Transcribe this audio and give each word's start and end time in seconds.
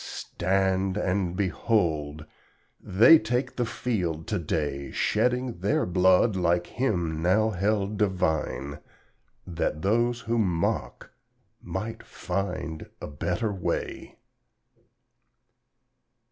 Stand 0.03 0.97
and 0.97 1.35
behold! 1.35 2.25
They 2.81 3.19
take 3.19 3.55
the 3.55 3.67
field 3.67 4.25
to 4.29 4.39
day, 4.39 4.89
Shedding 4.89 5.59
their 5.59 5.85
blood 5.85 6.35
like 6.35 6.65
Him 6.65 7.21
now 7.21 7.51
held 7.51 7.97
divine, 7.99 8.79
That 9.45 9.83
those 9.83 10.21
who 10.21 10.39
mock 10.39 11.11
might 11.61 12.01
find 12.01 12.89
a 12.99 13.05
better 13.05 13.53
way! 13.53 14.17